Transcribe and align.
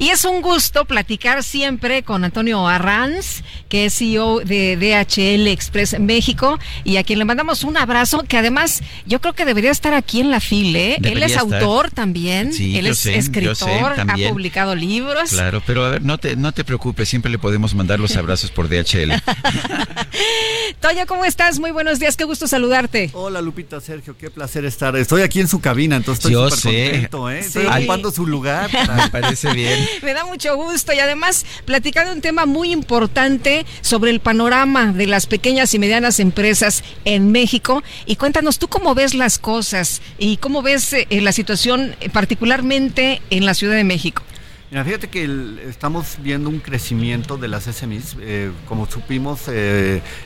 Y 0.00 0.10
es 0.10 0.24
un 0.24 0.42
gusto 0.42 0.84
platicar 0.84 1.42
siempre 1.42 2.04
con 2.04 2.22
Antonio 2.22 2.68
Arranz, 2.68 3.42
que 3.68 3.86
es 3.86 3.94
CEO 3.98 4.38
de 4.44 4.76
DHL 4.76 5.48
Express 5.48 5.98
México, 5.98 6.56
y 6.84 6.98
a 6.98 7.02
quien 7.02 7.18
le 7.18 7.24
mandamos 7.24 7.64
un 7.64 7.76
abrazo, 7.76 8.22
que 8.22 8.36
además 8.38 8.80
yo 9.06 9.20
creo 9.20 9.32
que 9.34 9.44
debería 9.44 9.72
estar 9.72 9.94
aquí 9.94 10.20
en 10.20 10.30
la 10.30 10.38
fila. 10.38 10.78
¿eh? 10.78 10.98
Él 11.02 11.20
es 11.20 11.32
estar. 11.32 11.52
autor 11.52 11.90
también, 11.90 12.52
Sí, 12.52 12.78
él 12.78 12.86
es 12.86 12.98
sé, 13.00 13.16
escritor, 13.16 13.56
sé, 13.56 13.80
ha 14.00 14.28
publicado 14.30 14.76
libros. 14.76 15.30
Claro, 15.30 15.60
pero 15.66 15.84
a 15.84 15.90
ver, 15.90 16.02
no 16.02 16.16
te, 16.16 16.36
no 16.36 16.52
te 16.52 16.62
preocupes, 16.62 17.08
siempre 17.08 17.28
le 17.28 17.38
podemos 17.40 17.74
mandar 17.74 17.98
los 17.98 18.14
abrazos 18.14 18.52
por 18.52 18.68
DHL. 18.68 19.14
Toño, 20.80 21.06
¿cómo 21.08 21.24
estás? 21.24 21.58
Muy 21.58 21.72
buenos 21.72 21.98
días, 21.98 22.16
qué 22.16 22.22
gusto 22.22 22.46
saludarte. 22.46 23.10
Hola 23.14 23.40
Lupita, 23.42 23.80
Sergio, 23.80 24.16
qué 24.16 24.30
placer 24.30 24.64
estar. 24.64 24.94
Estoy 24.94 25.22
aquí 25.22 25.40
en 25.40 25.48
su 25.48 25.58
cabina, 25.60 25.96
entonces 25.96 26.20
estoy 26.24 26.32
Yo 26.34 26.48
súper 26.50 26.58
sé. 26.72 26.90
contento, 26.92 27.30
¿eh? 27.30 27.38
Estoy 27.40 27.64
Sí. 27.64 27.68
ocupando 27.78 28.12
su 28.12 28.26
lugar. 28.28 28.70
Me 28.96 29.08
parece 29.10 29.52
bien. 29.54 29.87
Me 30.02 30.14
da 30.14 30.24
mucho 30.24 30.56
gusto 30.56 30.92
y 30.92 30.98
además 30.98 31.44
platicar 31.64 32.06
de 32.06 32.12
un 32.12 32.20
tema 32.20 32.46
muy 32.46 32.72
importante 32.72 33.66
sobre 33.80 34.10
el 34.10 34.20
panorama 34.20 34.92
de 34.92 35.06
las 35.06 35.26
pequeñas 35.26 35.74
y 35.74 35.78
medianas 35.78 36.20
empresas 36.20 36.84
en 37.04 37.32
México. 37.32 37.82
Y 38.06 38.16
cuéntanos 38.16 38.58
tú 38.58 38.68
cómo 38.68 38.94
ves 38.94 39.14
las 39.14 39.38
cosas 39.38 40.02
y 40.18 40.38
cómo 40.38 40.62
ves 40.62 40.92
eh, 40.92 41.06
la 41.10 41.32
situación 41.32 41.94
eh, 42.00 42.10
particularmente 42.10 43.22
en 43.30 43.46
la 43.46 43.54
Ciudad 43.54 43.76
de 43.76 43.84
México. 43.84 44.22
Mira, 44.70 44.84
fíjate 44.84 45.08
que 45.08 45.26
estamos 45.66 46.16
viendo 46.20 46.50
un 46.50 46.58
crecimiento 46.60 47.38
de 47.38 47.48
las 47.48 47.64
SMEs. 47.64 48.16
eh, 48.20 48.50
como 48.66 48.86
supimos, 48.86 49.40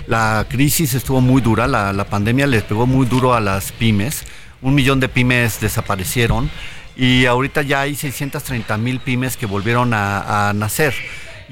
la 0.09 0.47
crisis 0.48 0.94
estuvo 0.94 1.20
muy 1.20 1.41
dura, 1.41 1.69
la, 1.69 1.92
la 1.92 2.05
pandemia 2.05 2.48
les 2.48 2.65
pegó 2.65 2.87
muy 2.87 3.06
duro 3.06 3.34
a 3.34 3.41
las 3.41 3.70
pymes. 3.70 4.25
Un 4.61 4.75
millón 4.75 4.98
de 4.98 5.09
pymes 5.09 5.61
desaparecieron 5.61 6.50
y 6.97 7.27
ahorita 7.27 7.62
ya 7.62 7.81
hay 7.81 7.95
630 7.95 8.77
mil 8.79 9.01
pymes 9.01 9.37
que 9.37 9.47
volvieron 9.47 9.93
a, 9.95 10.53
nacer. 10.55 10.95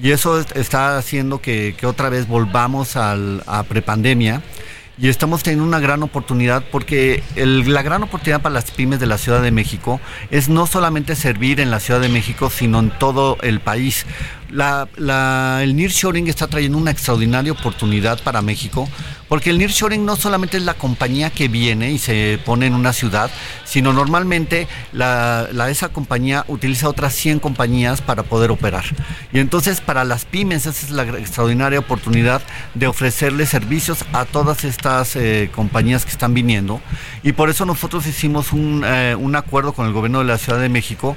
Y 0.03 0.13
eso 0.13 0.41
es- 0.41 0.47
está 0.55 0.97
haciendo 0.99 1.41
que, 1.41 1.75
otra 1.85 2.09
vez 2.09 2.27
volvamos 2.27 2.97
al, 2.97 3.43
a 3.47 3.63
prepandemia. 3.63 4.43
Y 4.99 5.09
estamos 5.09 5.43
teniendo 5.43 5.65
una 5.65 5.79
gran 5.79 6.03
oportunidad 6.03 6.63
porque 6.71 7.23
la 7.35 7.81
gran 7.81 8.03
oportunidad 8.03 8.43
para 8.43 8.53
las 8.53 8.71
pymes 8.71 9.01
de 9.01 9.07
la 9.07 9.17
Ciudad 9.17 9.41
de 9.41 9.51
México 9.51 9.99
es 10.31 10.51
no 10.51 10.67
solamente 10.67 11.17
servir 11.17 11.59
en 11.61 11.71
la 11.71 11.81
Ciudad 11.81 12.01
de 12.01 12.11
México, 12.11 12.51
sino 12.51 12.81
en 12.81 12.91
todo 12.91 13.39
el 13.41 13.61
país. 13.61 14.05
La, 14.53 14.89
la- 14.97 15.61
el 15.63 15.77
nearshoring 15.77 16.27
está 16.29 16.49
trayendo 16.49 16.77
una 16.79 16.91
extraordinaria 16.91 17.53
oportunidad 17.53 18.21
para 18.23 18.43
México 18.43 18.89
porque 19.29 19.51
el 19.51 19.59
nearshoring 19.59 20.05
no 20.05 20.17
solamente 20.17 20.57
es 20.57 20.65
la 20.65 20.75
compañía 20.75 21.31
que 21.31 21.47
viene 21.47 21.93
y 21.93 21.99
se 21.99 22.41
pone 22.45 22.67
en 22.67 22.75
una 22.75 22.93
ciudad, 22.93 23.31
sino 23.65 23.93
normalmente 23.93 24.67
la, 24.93 25.49
esa 25.71 25.91
compañía 25.91 26.45
utiliza 26.49 26.89
otras 26.89 27.15
100 27.15 27.39
compañías 27.39 28.01
para 28.03 28.25
poder 28.25 28.51
operar. 28.51 28.85
Y 29.33 29.39
entonces 29.39 29.81
para 29.81 30.03
las 30.03 30.25
pymes 30.25 30.67
esa 30.67 30.71
es 30.85 30.91
la 30.91 31.05
extraordinaria 31.05 31.79
oportunidad 31.79 32.43
de 32.75 32.89
ofrecerles 32.89 33.51
servicios 33.51 34.05
a 34.13 34.25
todas 34.25 34.65
estas 34.65 35.15
eh, 35.15 35.49
compañías 35.55 36.05
que 36.05 36.11
están 36.11 36.35
viniendo. 36.35 36.81
Y 37.23 37.31
por 37.33 37.51
eso 37.51 37.65
nosotros 37.65 38.09
hicimos 38.09 38.53
un, 38.53 38.83
eh, 38.85 39.15
un 39.17 39.37
acuerdo 39.37 39.75
con 39.75 39.87
el 39.87 39.93
gobierno 39.93 40.19
de 40.19 40.25
la 40.25 40.39
Ciudad 40.39 40.59
de 40.59 40.69
México 40.69 41.17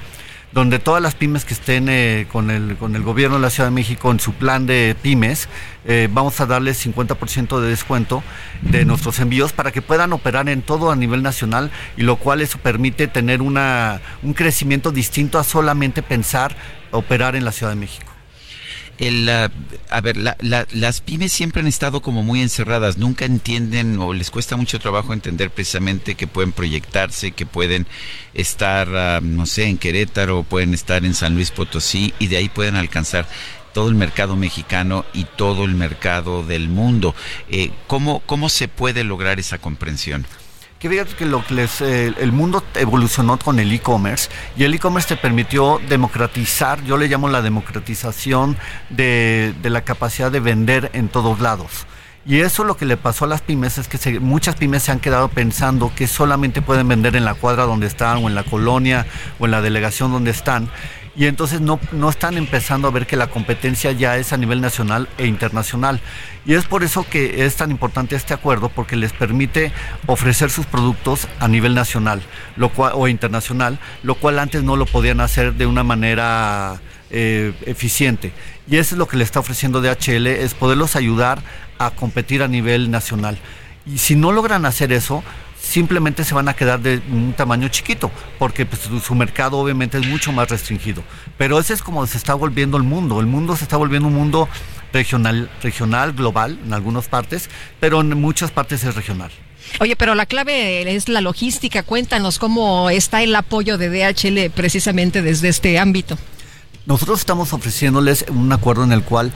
donde 0.54 0.80
todas 0.80 1.02
las 1.02 1.16
pymes 1.16 1.46
que 1.46 1.54
estén 1.54 1.90
eh, 1.90 2.28
con, 2.32 2.52
el, 2.52 2.78
con 2.78 2.96
el 2.96 3.02
gobierno 3.02 3.38
de 3.38 3.42
la 3.42 3.50
Ciudad 3.50 3.70
de 3.70 3.76
México 3.76 4.12
en 4.12 4.20
su 4.20 4.34
plan 4.34 4.66
de 4.68 4.96
pymes, 5.02 5.50
eh, 5.86 6.08
vamos 6.12 6.40
a 6.40 6.46
darles 6.46 6.86
50% 6.86 7.60
de 7.60 7.70
descuento 7.70 8.24
de 8.62 8.86
nuestros 8.86 9.20
envíos 9.20 9.52
para 9.52 9.72
que 9.72 9.82
puedan 9.82 10.14
operar 10.14 10.48
en 10.50 10.62
todo 10.62 10.92
a 10.92 10.96
nivel 10.96 11.24
nacional 11.24 11.72
y 11.98 12.04
lo 12.04 12.18
cual 12.18 12.42
eso 12.42 12.60
permite 12.60 13.08
tener 13.08 13.42
una, 13.42 14.02
un 14.22 14.34
crecimiento 14.34 14.92
distinto 14.92 15.40
a 15.40 15.44
solamente 15.44 16.04
pensar 16.04 16.56
operar 16.92 17.36
en 17.36 17.46
la 17.46 17.52
Ciudad 17.52 17.72
de 17.72 17.80
México. 17.80 18.13
El, 19.00 19.28
a 19.28 20.02
ver, 20.02 20.18
la- 20.18 20.38
la- 20.40 20.68
las 20.72 21.02
pymes 21.02 21.32
siempre 21.32 21.62
han 21.62 21.68
estado 21.68 22.02
como 22.02 22.22
muy 22.24 22.42
encerradas, 22.42 22.98
nunca 22.98 23.26
entienden 23.26 23.98
o 24.00 24.14
les 24.14 24.30
cuesta 24.30 24.56
mucho 24.56 24.80
trabajo 24.80 25.14
entender 25.14 25.50
precisamente 25.50 26.16
que 26.16 26.28
pueden 26.28 26.52
proyectarse, 26.52 27.32
que 27.32 27.46
pueden 27.48 27.88
estar, 28.36 29.22
no 29.24 29.46
sé, 29.48 29.66
en 29.66 29.78
Querétaro, 29.80 30.44
pueden 30.44 30.74
estar 30.74 31.06
en 31.06 31.16
San 31.16 31.34
Luis 31.36 31.50
Potosí 31.52 32.14
y 32.20 32.28
de 32.28 32.38
ahí 32.38 32.50
pueden 32.50 32.76
alcanzar 32.76 33.28
todo 33.74 33.90
el 33.90 33.96
mercado 33.96 34.36
mexicano 34.36 35.04
y 35.14 35.24
todo 35.24 35.66
el 35.66 35.74
mercado 35.74 36.44
del 36.44 36.70
mundo. 36.70 37.16
Eh, 37.50 37.72
¿cómo, 37.88 38.20
¿Cómo 38.28 38.48
se 38.50 38.68
puede 38.68 39.04
lograr 39.04 39.40
esa 39.40 39.58
comprensión? 39.58 40.28
Que 40.84 41.06
que 41.18 41.26
lo 41.26 41.46
que 41.46 41.54
les, 41.54 41.80
eh, 41.80 42.14
el 42.20 42.34
mundo 42.34 42.62
evolucionó 42.76 43.40
con 43.40 43.58
el 43.58 43.72
e-commerce 43.72 44.30
y 44.58 44.66
el 44.66 44.74
e-commerce 44.74 45.16
te 45.16 45.16
permitió 45.16 45.80
democratizar, 45.88 46.84
yo 46.84 46.98
le 46.98 47.08
llamo 47.08 47.30
la 47.30 47.42
democratización 47.42 48.58
de, 48.90 49.54
de 49.62 49.70
la 49.70 49.86
capacidad 49.86 50.30
de 50.30 50.42
vender 50.42 50.92
en 50.92 51.08
todos 51.08 51.40
lados. 51.40 51.88
Y 52.26 52.42
eso 52.42 52.66
lo 52.66 52.76
que 52.76 52.86
le 52.86 52.98
pasó 52.98 53.24
a 53.24 53.30
las 53.30 53.42
pymes 53.42 53.78
es 53.78 53.88
que 53.88 54.20
muchas 54.20 54.56
pymes 54.56 54.84
se 54.84 54.92
han 54.92 55.00
quedado 55.00 55.30
pensando 55.30 55.90
que 55.96 56.06
solamente 56.06 56.62
pueden 56.62 56.90
vender 56.90 57.16
en 57.16 57.24
la 57.24 57.34
cuadra 57.34 57.64
donde 57.64 57.88
están 57.88 58.22
o 58.22 58.28
en 58.28 58.36
la 58.36 58.44
colonia 58.44 59.06
o 59.40 59.46
en 59.46 59.52
la 59.52 59.62
delegación 59.62 60.12
donde 60.12 60.32
están. 60.32 60.70
Y 61.16 61.28
entonces 61.28 61.62
no, 61.62 61.80
no 61.92 62.10
están 62.10 62.38
empezando 62.38 62.88
a 62.88 62.92
ver 62.92 63.06
que 63.06 63.16
la 63.16 63.28
competencia 63.28 63.92
ya 63.92 64.18
es 64.18 64.34
a 64.34 64.38
nivel 64.38 64.62
nacional 64.62 65.08
e 65.18 65.28
internacional. 65.28 66.02
Y 66.46 66.56
es 66.56 66.66
por 66.66 66.84
eso 66.84 67.06
que 67.08 67.46
es 67.46 67.56
tan 67.56 67.70
importante 67.70 68.16
este 68.16 68.34
acuerdo, 68.34 68.70
porque 68.70 68.96
les 68.96 69.14
permite 69.14 69.72
ofrecer 70.08 70.50
sus 70.50 70.66
productos 70.66 71.28
a 71.40 71.48
nivel 71.48 71.76
nacional 71.76 72.24
lo 72.56 72.70
cual, 72.70 72.94
o 72.96 73.08
internacional, 73.08 73.80
lo 74.04 74.16
cual 74.16 74.40
antes 74.40 74.64
no 74.64 74.76
lo 74.76 74.86
podían 74.86 75.20
hacer 75.20 75.54
de 75.54 75.66
una 75.66 75.84
manera 75.84 76.82
eh, 77.10 77.54
eficiente. 77.66 78.32
Y 78.68 78.78
eso 78.78 78.96
es 78.96 79.00
lo 79.00 79.08
que 79.08 79.18
le 79.18 79.24
está 79.24 79.40
ofreciendo 79.40 79.82
DHL, 79.82 80.28
es 80.28 80.54
poderlos 80.54 80.96
ayudar 80.96 81.42
a 81.78 81.92
competir 81.92 82.44
a 82.44 82.48
nivel 82.48 82.92
nacional. 82.92 83.38
Y 83.86 83.98
si 83.98 84.16
no 84.16 84.32
logran 84.32 84.66
hacer 84.66 84.94
eso, 84.94 85.24
simplemente 85.74 86.24
se 86.24 86.36
van 86.36 86.48
a 86.48 86.54
quedar 86.54 86.80
de 86.82 87.02
un 87.12 87.34
tamaño 87.34 87.68
chiquito, 87.68 88.12
porque 88.38 88.64
pues, 88.64 88.82
su, 89.04 89.16
mercado 89.16 89.58
obviamente 89.58 89.98
es 89.98 90.06
mucho 90.06 90.32
más 90.32 90.48
restringido. 90.48 91.04
Pero 91.36 91.60
ese 91.60 91.74
es 91.74 91.82
como 91.82 92.06
se 92.06 92.18
está 92.18 92.36
volviendo 92.36 92.78
el 92.78 92.84
mundo. 92.84 93.20
El 93.20 93.26
mundo 93.26 93.56
se 93.56 93.64
está 93.64 93.76
volviendo 93.76 94.08
un 94.08 94.14
mundo 94.14 94.48
regional, 94.94 95.50
regional, 95.64 96.14
global 96.14 96.60
en 96.64 96.74
algunas 96.74 97.08
partes, 97.08 97.50
pero 97.80 98.02
en 98.02 98.10
muchas 98.22 98.52
partes 98.52 98.84
es 98.84 98.94
regional. 98.94 99.32
Oye, 99.80 99.96
pero 99.96 100.14
la 100.14 100.28
clave 100.28 100.96
es 100.96 101.10
la 101.10 101.22
logística. 101.22 101.82
Cuéntanos 101.82 102.38
cómo 102.38 102.92
está 102.92 103.24
el 103.24 103.36
apoyo 103.36 103.80
de 103.80 103.90
DHL 103.90 104.52
precisamente 104.52 105.24
desde 105.24 105.48
este 105.48 105.80
ámbito. 105.80 106.20
Nosotros 106.86 107.20
estamos 107.20 107.52
ofreciéndoles 107.52 108.26
un 108.30 108.52
acuerdo 108.52 108.84
en 108.84 108.92
el 108.92 109.02
cual 109.02 109.32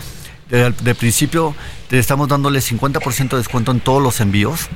de, 0.51 0.71
de 0.71 0.93
principio 0.93 1.55
estamos 1.89 2.27
dándoles 2.27 2.71
50% 2.71 3.29
de 3.29 3.37
descuento 3.37 3.71
en 3.71 3.79
todos 3.79 4.03
los 4.03 4.19
envíos. 4.19 4.69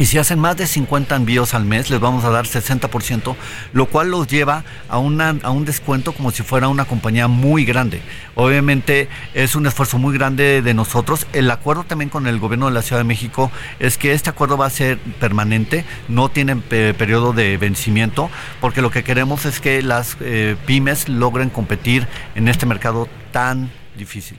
Y 0.00 0.06
si 0.06 0.16
hacen 0.16 0.38
más 0.38 0.56
de 0.56 0.66
50 0.66 1.14
envíos 1.14 1.52
al 1.52 1.66
mes, 1.66 1.90
les 1.90 2.00
vamos 2.00 2.24
a 2.24 2.30
dar 2.30 2.46
60%, 2.46 3.36
lo 3.74 3.84
cual 3.84 4.10
los 4.10 4.26
lleva 4.28 4.64
a, 4.88 4.96
una, 4.96 5.36
a 5.42 5.50
un 5.50 5.66
descuento 5.66 6.12
como 6.12 6.30
si 6.30 6.42
fuera 6.42 6.68
una 6.68 6.86
compañía 6.86 7.28
muy 7.28 7.66
grande. 7.66 8.00
Obviamente 8.34 9.10
es 9.34 9.54
un 9.56 9.66
esfuerzo 9.66 9.98
muy 9.98 10.16
grande 10.16 10.62
de 10.62 10.72
nosotros. 10.72 11.26
El 11.34 11.50
acuerdo 11.50 11.84
también 11.84 12.08
con 12.08 12.26
el 12.26 12.38
gobierno 12.38 12.64
de 12.64 12.72
la 12.72 12.80
Ciudad 12.80 13.00
de 13.00 13.04
México 13.04 13.52
es 13.78 13.98
que 13.98 14.14
este 14.14 14.30
acuerdo 14.30 14.56
va 14.56 14.64
a 14.64 14.70
ser 14.70 14.96
permanente, 15.20 15.84
no 16.08 16.30
tiene 16.30 16.56
eh, 16.70 16.94
periodo 16.96 17.34
de 17.34 17.58
vencimiento, 17.58 18.30
porque 18.62 18.80
lo 18.80 18.90
que 18.90 19.04
queremos 19.04 19.44
es 19.44 19.60
que 19.60 19.82
las 19.82 20.16
eh, 20.20 20.56
pymes 20.64 21.10
logren 21.10 21.50
competir 21.50 22.08
en 22.36 22.48
este 22.48 22.64
mercado 22.64 23.06
tan 23.32 23.70
difícil. 23.98 24.38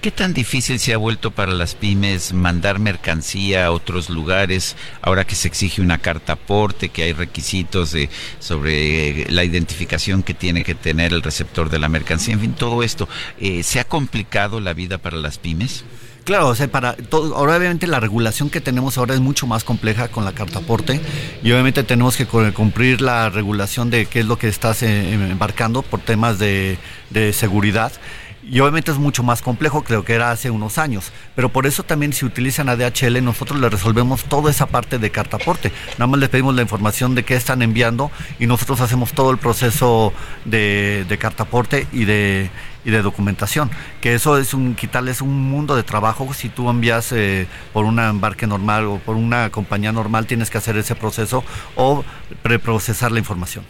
¿Qué 0.00 0.10
tan 0.10 0.34
difícil 0.34 0.78
se 0.78 0.94
ha 0.94 0.96
vuelto 0.96 1.30
para 1.30 1.52
las 1.52 1.74
pymes 1.74 2.32
mandar 2.32 2.78
mercancía 2.78 3.66
a 3.66 3.70
otros 3.70 4.10
lugares 4.10 4.76
ahora 5.00 5.24
que 5.24 5.34
se 5.34 5.48
exige 5.48 5.80
una 5.80 5.98
carta 5.98 6.34
aporte, 6.34 6.88
que 6.88 7.04
hay 7.04 7.12
requisitos 7.12 7.92
de, 7.92 8.10
sobre 8.40 9.30
la 9.30 9.44
identificación 9.44 10.22
que 10.22 10.34
tiene 10.34 10.64
que 10.64 10.74
tener 10.74 11.12
el 11.12 11.22
receptor 11.22 11.70
de 11.70 11.78
la 11.78 11.88
mercancía? 11.88 12.34
En 12.34 12.40
fin, 12.40 12.52
todo 12.52 12.82
esto. 12.82 13.08
eh, 13.40 13.62
¿Se 13.62 13.80
ha 13.80 13.84
complicado 13.84 14.60
la 14.60 14.74
vida 14.74 14.98
para 14.98 15.16
las 15.16 15.38
pymes? 15.38 15.84
Claro, 16.24 16.48
o 16.48 16.54
sea, 16.54 16.68
para 16.68 16.94
todo, 16.94 17.34
ahora 17.34 17.56
obviamente 17.56 17.88
la 17.88 17.98
regulación 17.98 18.48
que 18.48 18.60
tenemos 18.60 18.96
ahora 18.96 19.14
es 19.14 19.20
mucho 19.20 19.48
más 19.48 19.64
compleja 19.64 20.06
con 20.06 20.24
la 20.24 20.32
carta 20.32 20.60
aporte 20.60 21.00
y 21.42 21.50
obviamente 21.50 21.82
tenemos 21.82 22.16
que 22.16 22.26
cumplir 22.26 23.00
la 23.00 23.28
regulación 23.28 23.90
de 23.90 24.06
qué 24.06 24.20
es 24.20 24.26
lo 24.26 24.38
que 24.38 24.46
estás 24.46 24.84
eh, 24.84 25.14
embarcando 25.14 25.82
por 25.82 25.98
temas 25.98 26.38
de 26.38 26.78
seguridad 27.32 27.92
y 28.42 28.60
obviamente 28.60 28.90
es 28.90 28.98
mucho 28.98 29.22
más 29.22 29.42
complejo 29.42 29.84
creo 29.84 30.04
que 30.04 30.14
era 30.14 30.30
hace 30.30 30.50
unos 30.50 30.78
años, 30.78 31.12
pero 31.34 31.48
por 31.48 31.66
eso 31.66 31.82
también 31.82 32.12
si 32.12 32.24
utilizan 32.24 32.68
ADHL 32.68 33.22
nosotros 33.22 33.60
le 33.60 33.68
resolvemos 33.68 34.24
toda 34.24 34.50
esa 34.50 34.66
parte 34.66 34.98
de 34.98 35.10
cartaporte, 35.10 35.72
nada 35.92 36.06
más 36.06 36.20
les 36.20 36.28
pedimos 36.28 36.54
la 36.54 36.62
información 36.62 37.14
de 37.14 37.24
qué 37.24 37.34
están 37.34 37.62
enviando 37.62 38.10
y 38.38 38.46
nosotros 38.46 38.80
hacemos 38.80 39.12
todo 39.12 39.30
el 39.30 39.38
proceso 39.38 40.12
de, 40.44 41.04
de 41.08 41.18
cartaporte 41.18 41.86
y 41.92 42.04
de, 42.04 42.50
y 42.84 42.90
de 42.90 43.02
documentación, 43.02 43.70
que 44.00 44.14
eso 44.14 44.38
es 44.38 44.54
un 44.54 44.74
quitarles 44.74 45.22
un 45.22 45.50
mundo 45.50 45.76
de 45.76 45.82
trabajo, 45.82 46.32
si 46.34 46.48
tú 46.48 46.68
envías 46.68 47.12
eh, 47.12 47.46
por 47.72 47.84
un 47.84 47.98
embarque 47.98 48.46
normal 48.46 48.86
o 48.86 48.98
por 48.98 49.16
una 49.16 49.50
compañía 49.50 49.92
normal 49.92 50.26
tienes 50.26 50.50
que 50.50 50.58
hacer 50.58 50.76
ese 50.76 50.94
proceso 50.94 51.44
o 51.76 52.04
preprocesar 52.42 53.12
la 53.12 53.18
información. 53.18 53.64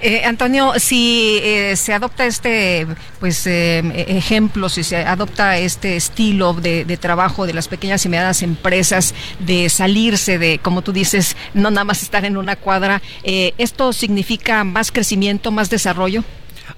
Eh, 0.00 0.24
Antonio, 0.24 0.72
si 0.78 1.38
eh, 1.42 1.76
se 1.76 1.92
adopta 1.92 2.26
este 2.26 2.86
pues 3.20 3.46
eh, 3.46 3.82
ejemplo, 4.08 4.68
si 4.68 4.82
se 4.82 4.96
adopta 4.96 5.58
este 5.58 5.96
estilo 5.96 6.54
de, 6.54 6.84
trabajo 7.00 7.46
de 7.46 7.54
las 7.54 7.68
pequeñas 7.68 8.04
y 8.04 8.08
medianas 8.08 8.42
empresas, 8.42 9.14
de 9.38 9.68
salirse 9.68 10.38
de, 10.38 10.58
como 10.58 10.82
tú 10.82 10.92
dices, 10.92 11.36
no 11.54 11.70
nada 11.70 11.84
más 11.84 12.02
estar 12.02 12.24
en 12.24 12.36
una 12.36 12.56
cuadra, 12.56 13.02
¿esto 13.24 13.92
significa 13.92 14.64
más 14.64 14.92
crecimiento, 14.92 15.50
más 15.50 15.70
desarrollo? 15.70 16.24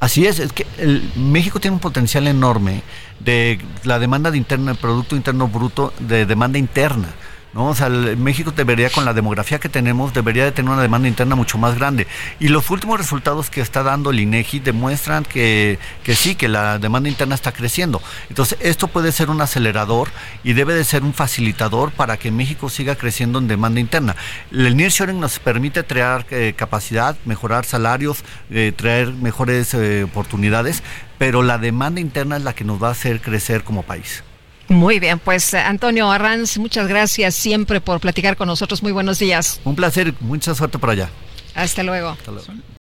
Así 0.00 0.26
es, 0.26 0.38
es 0.38 0.52
que 0.52 0.66
México 1.14 1.60
tiene 1.60 1.74
un 1.74 1.80
potencial 1.80 2.26
enorme 2.26 2.82
de 3.20 3.58
la 3.84 3.98
demanda 3.98 4.30
de 4.30 4.38
interno, 4.38 4.70
el 4.70 4.76
Producto 4.76 5.16
Interno 5.16 5.48
Bruto, 5.48 5.92
de 5.98 6.26
demanda 6.26 6.58
interna. 6.58 7.08
¿No? 7.54 7.68
O 7.68 7.74
sea, 7.74 7.88
México 7.88 8.52
debería, 8.54 8.90
con 8.90 9.04
la 9.04 9.14
demografía 9.14 9.58
que 9.58 9.68
tenemos, 9.68 10.12
debería 10.12 10.44
de 10.44 10.52
tener 10.52 10.70
una 10.70 10.82
demanda 10.82 11.08
interna 11.08 11.36
mucho 11.36 11.58
más 11.58 11.76
grande. 11.76 12.06
Y 12.40 12.48
los 12.48 12.70
últimos 12.70 12.98
resultados 12.98 13.50
que 13.50 13.60
está 13.60 13.82
dando 13.82 14.10
el 14.10 14.20
INEGI 14.20 14.60
demuestran 14.60 15.24
que, 15.24 15.78
sí, 16.14 16.34
que 16.34 16.48
la 16.48 16.78
demanda 16.78 17.08
interna 17.08 17.34
está 17.34 17.52
creciendo. 17.52 18.02
Entonces, 18.28 18.58
esto 18.60 18.88
puede 18.88 19.12
ser 19.12 19.30
un 19.30 19.40
acelerador 19.40 20.08
y 20.42 20.52
debe 20.52 20.74
de 20.74 20.84
ser 20.84 21.02
un 21.02 21.14
facilitador 21.14 21.92
para 21.92 22.16
que 22.16 22.30
México 22.30 22.68
siga 22.68 22.96
creciendo 22.96 23.38
en 23.38 23.48
demanda 23.48 23.80
interna. 23.80 24.16
El 24.50 24.76
nearshoring 24.76 25.20
nos 25.20 25.38
permite 25.38 25.82
traer 25.82 26.26
eh, 26.30 26.54
capacidad, 26.56 27.16
mejorar 27.24 27.64
salarios, 27.64 28.24
eh, 28.50 28.72
traer 28.76 29.12
mejores 29.12 29.74
eh, 29.74 30.04
oportunidades, 30.04 30.82
pero 31.18 31.42
la 31.42 31.58
demanda 31.58 32.00
interna 32.00 32.36
es 32.36 32.42
la 32.42 32.54
que 32.54 32.64
nos 32.64 32.82
va 32.82 32.88
a 32.88 32.92
hacer 32.92 33.20
crecer 33.20 33.62
como 33.64 33.82
país. 33.82 34.22
Muy 34.68 34.98
bien, 34.98 35.18
pues 35.18 35.52
Antonio 35.54 36.10
Arranz, 36.10 36.58
muchas 36.58 36.88
gracias 36.88 37.34
siempre 37.34 37.80
por 37.80 38.00
platicar 38.00 38.36
con 38.36 38.48
nosotros. 38.48 38.82
Muy 38.82 38.92
buenos 38.92 39.18
días. 39.18 39.60
Un 39.64 39.76
placer, 39.76 40.14
mucha 40.20 40.54
suerte 40.54 40.78
por 40.78 40.90
allá. 40.90 41.10
Hasta 41.54 41.82
luego. 41.82 42.10
Hasta 42.10 42.30
luego. 42.32 42.73